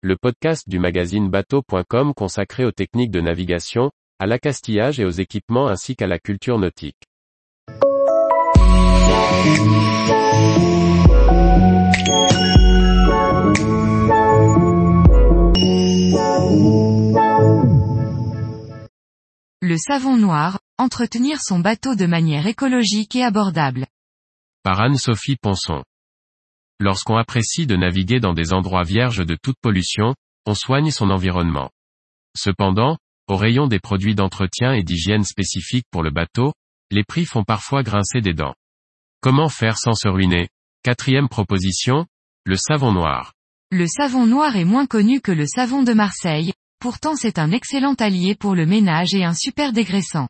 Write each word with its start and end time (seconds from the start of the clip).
le 0.00 0.16
podcast 0.16 0.68
du 0.68 0.78
magazine 0.78 1.28
bateau.com 1.28 2.14
consacré 2.14 2.64
aux 2.64 2.70
techniques 2.70 3.10
de 3.10 3.20
navigation, 3.20 3.90
à 4.20 4.26
l'accastillage 4.26 5.00
et 5.00 5.04
aux 5.04 5.10
équipements 5.10 5.66
ainsi 5.66 5.96
qu'à 5.96 6.06
la 6.06 6.20
culture 6.20 6.56
nautique. 6.56 7.02
Le 19.60 19.76
savon 19.76 20.16
noir, 20.16 20.60
entretenir 20.78 21.38
son 21.42 21.58
bateau 21.58 21.96
de 21.96 22.06
manière 22.06 22.46
écologique 22.46 23.16
et 23.16 23.24
abordable. 23.24 23.86
Par 24.62 24.80
Anne-Sophie 24.80 25.36
Ponson. 25.42 25.82
Lorsqu'on 26.80 27.16
apprécie 27.16 27.66
de 27.66 27.74
naviguer 27.74 28.20
dans 28.20 28.34
des 28.34 28.52
endroits 28.52 28.84
vierges 28.84 29.26
de 29.26 29.36
toute 29.40 29.58
pollution, 29.60 30.14
on 30.46 30.54
soigne 30.54 30.90
son 30.92 31.10
environnement. 31.10 31.70
Cependant, 32.36 32.98
au 33.26 33.36
rayon 33.36 33.66
des 33.66 33.80
produits 33.80 34.14
d'entretien 34.14 34.72
et 34.72 34.84
d'hygiène 34.84 35.24
spécifiques 35.24 35.86
pour 35.90 36.02
le 36.02 36.10
bateau, 36.10 36.52
les 36.90 37.04
prix 37.04 37.26
font 37.26 37.42
parfois 37.42 37.82
grincer 37.82 38.20
des 38.20 38.32
dents. 38.32 38.54
Comment 39.20 39.48
faire 39.48 39.76
sans 39.76 39.94
se 39.94 40.08
ruiner? 40.08 40.48
Quatrième 40.84 41.28
proposition, 41.28 42.06
le 42.44 42.56
savon 42.56 42.92
noir. 42.92 43.34
Le 43.70 43.86
savon 43.86 44.26
noir 44.26 44.56
est 44.56 44.64
moins 44.64 44.86
connu 44.86 45.20
que 45.20 45.32
le 45.32 45.46
savon 45.46 45.82
de 45.82 45.92
Marseille, 45.92 46.52
pourtant 46.78 47.16
c'est 47.16 47.38
un 47.38 47.50
excellent 47.50 47.94
allié 47.94 48.36
pour 48.36 48.54
le 48.54 48.64
ménage 48.64 49.14
et 49.14 49.24
un 49.24 49.34
super 49.34 49.72
dégraissant. 49.72 50.28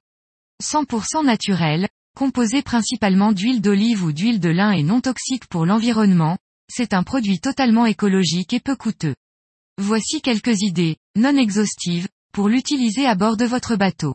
100% 0.63 1.25
naturel, 1.25 1.89
composé 2.17 2.63
principalement 2.63 3.33
d'huile 3.33 3.61
d'olive 3.61 4.03
ou 4.03 4.11
d'huile 4.11 4.41
de 4.41 4.49
lin 4.49 4.73
et 4.73 4.83
non 4.83 5.01
toxique 5.01 5.47
pour 5.47 5.67
l'environnement, 5.67 6.37
c'est 6.71 6.95
un 6.95 7.03
produit 7.03 7.41
totalement 7.41 7.87
écologique 7.87 8.53
et 8.53 8.61
peu 8.61 8.77
coûteux. 8.77 9.15
Voici 9.79 10.21
quelques 10.21 10.61
idées, 10.63 10.97
non 11.17 11.37
exhaustives, 11.37 12.09
pour 12.33 12.49
l'utiliser 12.49 13.07
à 13.07 13.15
bord 13.15 13.37
de 13.37 13.45
votre 13.45 13.77
bateau. 13.77 14.15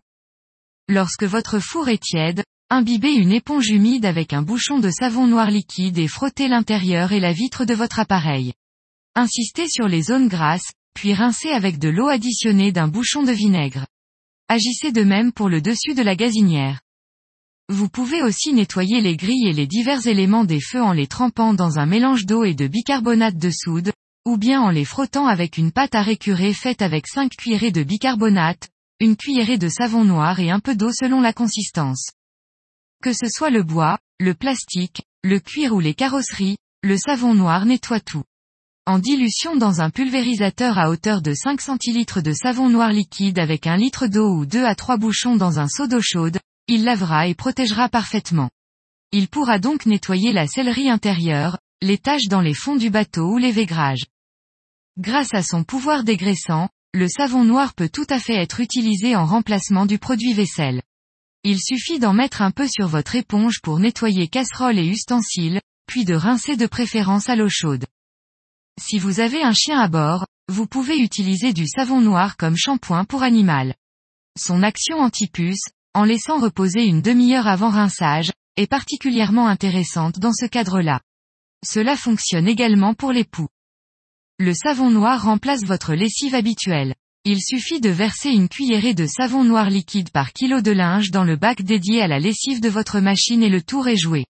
Lorsque 0.88 1.24
votre 1.24 1.60
four 1.60 1.90
est 1.90 2.02
tiède, 2.02 2.44
imbibez 2.70 3.14
une 3.14 3.32
éponge 3.32 3.70
humide 3.70 4.06
avec 4.06 4.34
un 4.34 4.42
bouchon 4.42 4.80
de 4.80 4.90
savon 4.90 5.28
noir 5.28 5.50
liquide 5.50 5.98
et 5.98 6.08
frottez 6.08 6.48
l'intérieur 6.48 7.12
et 7.12 7.20
la 7.20 7.34
vitre 7.34 7.66
de 7.66 7.74
votre 7.74 8.00
appareil. 8.00 8.54
Insistez 9.16 9.70
sur 9.70 9.88
les 9.88 10.04
zones 10.04 10.28
grasses, 10.28 10.74
puis 10.94 11.14
rincez 11.14 11.50
avec 11.50 11.80
de 11.80 11.90
l'eau 11.90 12.08
additionnée 12.08 12.72
d'un 12.72 12.88
bouchon 12.88 13.24
de 13.24 13.32
vinaigre. 13.32 13.86
Agissez 14.50 14.92
de 14.92 15.04
même 15.04 15.32
pour 15.32 15.50
le 15.50 15.62
dessus 15.62 15.94
de 15.96 16.04
la 16.04 16.16
gazinière. 16.16 16.83
Vous 17.70 17.88
pouvez 17.88 18.22
aussi 18.22 18.52
nettoyer 18.52 19.00
les 19.00 19.16
grilles 19.16 19.48
et 19.48 19.54
les 19.54 19.68
divers 19.68 20.06
éléments 20.06 20.44
des 20.44 20.60
feux 20.60 20.82
en 20.82 20.92
les 20.92 21.08
trempant 21.08 21.54
dans 21.54 21.80
un 21.80 21.86
mélange 21.86 22.26
d'eau 22.26 22.44
et 22.44 22.56
de 22.56 22.68
bicarbonate 22.68 23.38
de 23.38 23.50
soude, 23.50 23.94
ou 24.26 24.38
bien 24.38 24.62
en 24.62 24.70
les 24.70 24.84
frottant 24.84 25.28
avec 25.28 25.58
une 25.58 25.72
pâte 25.72 25.96
à 25.96 26.02
récurer 26.02 26.54
faite 26.54 26.82
avec 26.82 27.08
5 27.08 27.32
cuillerées 27.32 27.72
de 27.72 27.84
bicarbonate, 27.84 28.70
une 29.00 29.16
cuillerée 29.16 29.58
de 29.58 29.70
savon 29.70 30.04
noir 30.04 30.42
et 30.42 30.52
un 30.52 30.60
peu 30.60 30.76
d'eau 30.76 30.92
selon 30.92 31.22
la 31.22 31.32
consistance. 31.32 32.12
Que 33.02 33.14
ce 33.14 33.30
soit 33.30 33.50
le 33.50 33.64
bois, 33.64 33.98
le 34.20 34.34
plastique, 34.34 35.04
le 35.24 35.40
cuir 35.40 35.74
ou 35.74 35.80
les 35.80 35.94
carrosseries, 35.94 36.58
le 36.84 36.98
savon 36.98 37.34
noir 37.34 37.66
nettoie 37.66 38.02
tout. 38.02 38.24
En 38.86 39.00
dilution 39.00 39.56
dans 39.56 39.80
un 39.80 39.90
pulvérisateur 39.90 40.78
à 40.78 40.90
hauteur 40.90 41.22
de 41.22 41.34
5 41.34 41.62
centilitres 41.62 42.22
de 42.22 42.34
savon 42.34 42.68
noir 42.68 42.92
liquide 42.92 43.40
avec 43.40 43.68
un 43.68 43.78
litre 43.78 44.08
d'eau 44.08 44.36
ou 44.36 44.46
2 44.46 44.66
à 44.66 44.76
3 44.76 44.98
bouchons 44.98 45.38
dans 45.38 45.60
un 45.60 45.70
seau 45.70 45.88
d'eau 45.88 46.02
chaude, 46.02 46.40
il 46.68 46.84
lavera 46.84 47.28
et 47.28 47.36
protégera 47.36 47.90
parfaitement. 47.90 48.50
Il 49.12 49.28
pourra 49.28 49.60
donc 49.60 49.86
nettoyer 49.86 50.32
la 50.32 50.48
sellerie 50.48 50.90
intérieure, 50.90 51.60
les 51.82 51.98
taches 51.98 52.28
dans 52.28 52.42
les 52.42 52.54
fonds 52.54 52.76
du 52.76 52.90
bateau 52.90 53.34
ou 53.34 53.38
les 53.38 53.52
végrages. 53.52 54.06
Grâce 54.98 55.34
à 55.34 55.44
son 55.44 55.64
pouvoir 55.64 56.04
dégraissant, 56.04 56.70
le 56.94 57.08
savon 57.08 57.44
noir 57.44 57.74
peut 57.74 57.90
tout 57.90 58.06
à 58.10 58.20
fait 58.20 58.36
être 58.36 58.60
utilisé 58.60 59.16
en 59.16 59.26
remplacement 59.26 59.86
du 59.86 59.98
produit 59.98 60.34
vaisselle. 60.34 60.82
Il 61.44 61.60
suffit 61.60 62.00
d'en 62.00 62.14
mettre 62.14 62.42
un 62.42 62.52
peu 62.52 62.68
sur 62.68 62.88
votre 62.88 63.16
éponge 63.16 63.60
pour 63.62 63.80
nettoyer 63.80 64.28
casseroles 64.28 64.80
et 64.80 64.88
ustensiles, 64.88 65.60
puis 65.88 66.06
de 66.06 66.14
rincer 66.14 66.56
de 66.56 66.68
préférence 66.68 67.28
à 67.30 67.36
l'eau 67.36 67.50
chaude. 67.50 67.86
Si 68.80 68.98
vous 68.98 69.20
avez 69.20 69.44
un 69.44 69.54
chien 69.54 69.80
à 69.80 69.88
bord, 69.88 70.26
vous 70.48 70.68
pouvez 70.68 70.98
utiliser 70.98 71.52
du 71.52 71.68
savon 71.68 72.02
noir 72.02 72.38
comme 72.38 72.56
shampoing 72.56 73.06
pour 73.06 73.24
animal. 73.24 73.76
Son 74.40 74.64
action 74.64 75.00
antipuce, 75.00 75.66
en 75.94 76.04
laissant 76.04 76.40
reposer 76.40 76.86
une 76.86 77.02
demi-heure 77.02 77.48
avant 77.48 77.70
rinçage, 77.70 78.32
est 78.58 78.68
particulièrement 78.68 79.48
intéressante 79.48 80.20
dans 80.20 80.34
ce 80.34 80.46
cadre-là. 80.46 81.02
Cela 81.66 81.96
fonctionne 81.96 82.48
également 82.48 82.94
pour 82.94 83.12
les 83.12 83.24
poux. 83.24 83.48
Le 84.40 84.54
savon 84.54 84.90
noir 84.90 85.24
remplace 85.24 85.64
votre 85.64 85.94
lessive 85.94 86.36
habituelle. 86.36 86.96
Il 87.26 87.42
suffit 87.42 87.80
de 87.80 87.90
verser 87.90 88.30
une 88.30 88.50
cuillerée 88.50 88.94
de 88.94 89.06
savon 89.06 89.44
noir 89.44 89.70
liquide 89.70 90.10
par 90.10 90.34
kilo 90.34 90.62
de 90.62 90.72
linge 90.72 91.12
dans 91.12 91.24
le 91.24 91.38
bac 91.38 91.62
dédié 91.62 92.02
à 92.02 92.08
la 92.08 92.20
lessive 92.20 92.60
de 92.60 92.70
votre 92.70 93.00
machine 93.00 93.44
et 93.44 93.50
le 93.50 93.62
tour 93.62 93.88
est 93.88 93.98
joué. 93.98 94.26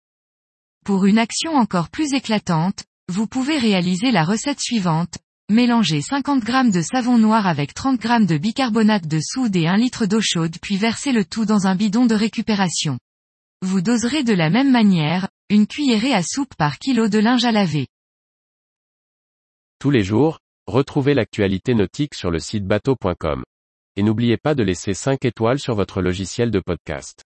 Pour 0.84 1.04
une 1.04 1.18
action 1.18 1.54
encore 1.54 1.90
plus 1.90 2.14
éclatante, 2.14 2.84
vous 3.08 3.26
pouvez 3.26 3.58
réaliser 3.58 4.10
la 4.10 4.24
recette 4.24 4.60
suivante, 4.60 5.18
Mélangez 5.50 6.00
50 6.00 6.46
g 6.46 6.70
de 6.70 6.80
savon 6.80 7.18
noir 7.18 7.48
avec 7.48 7.74
30 7.74 8.00
g 8.00 8.24
de 8.24 8.38
bicarbonate 8.38 9.08
de 9.08 9.18
soude 9.20 9.56
et 9.56 9.66
1 9.66 9.78
litre 9.78 10.06
d'eau 10.06 10.20
chaude 10.22 10.54
puis 10.62 10.76
versez 10.76 11.10
le 11.10 11.24
tout 11.24 11.44
dans 11.44 11.66
un 11.66 11.74
bidon 11.74 12.06
de 12.06 12.14
récupération. 12.14 13.00
Vous 13.60 13.80
doserez 13.80 14.22
de 14.22 14.32
la 14.32 14.48
même 14.48 14.70
manière, 14.70 15.28
une 15.48 15.66
cuillerée 15.66 16.14
à 16.14 16.22
soupe 16.22 16.54
par 16.54 16.78
kilo 16.78 17.08
de 17.08 17.18
linge 17.18 17.44
à 17.44 17.50
laver. 17.50 17.88
Tous 19.80 19.90
les 19.90 20.04
jours, 20.04 20.38
retrouvez 20.68 21.14
l'actualité 21.14 21.74
nautique 21.74 22.14
sur 22.14 22.30
le 22.30 22.38
site 22.38 22.64
bateau.com. 22.64 23.42
Et 23.96 24.04
n'oubliez 24.04 24.36
pas 24.36 24.54
de 24.54 24.62
laisser 24.62 24.94
5 24.94 25.24
étoiles 25.24 25.58
sur 25.58 25.74
votre 25.74 26.00
logiciel 26.00 26.52
de 26.52 26.60
podcast. 26.60 27.24